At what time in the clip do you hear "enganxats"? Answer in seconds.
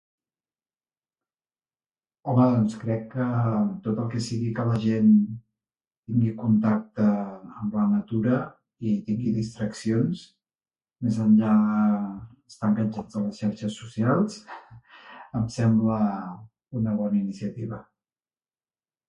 12.73-13.19